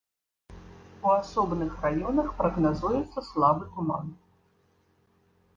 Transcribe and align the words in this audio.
У 1.05 1.11
асобных 1.17 1.71
раёнах 1.85 2.27
прагназуецца 2.41 3.19
слабы 3.31 3.63
туман. 3.77 4.11